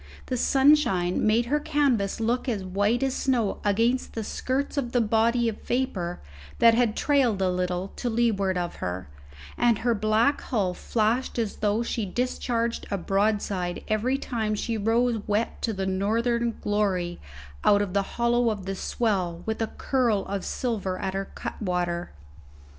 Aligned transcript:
The 0.25 0.35
sunshine 0.35 1.27
made 1.27 1.45
her 1.45 1.59
canvas 1.59 2.19
look 2.19 2.49
as 2.49 2.63
white 2.63 3.03
as 3.03 3.13
snow 3.13 3.59
against 3.63 4.13
the 4.15 4.23
skirts 4.23 4.75
of 4.75 4.93
the 4.93 4.99
body 4.99 5.47
of 5.47 5.61
vapour 5.61 6.19
that 6.57 6.73
had 6.73 6.95
trailed 6.97 7.39
a 7.39 7.51
little 7.51 7.89
to 7.97 8.09
leeward 8.09 8.57
of 8.57 8.77
her, 8.77 9.07
and 9.59 9.77
her 9.85 9.93
black 9.93 10.41
hull 10.41 10.73
flashed 10.73 11.37
as 11.37 11.57
though 11.57 11.83
she 11.83 12.03
discharged 12.07 12.87
a 12.89 12.97
broadside 12.97 13.83
every 13.87 14.17
time 14.17 14.55
she 14.55 14.75
rose 14.75 15.21
wet 15.27 15.61
to 15.61 15.71
the 15.71 15.85
northern 15.85 16.57
glory 16.61 17.21
out 17.63 17.83
of 17.83 17.93
the 17.93 18.01
hollow 18.17 18.49
of 18.49 18.65
the 18.65 18.73
swell 18.73 19.43
with 19.45 19.61
a 19.61 19.67
curl 19.67 20.25
of 20.25 20.43
silver 20.43 20.97
at 20.97 21.13
her 21.13 21.25
cutwater. 21.35 22.09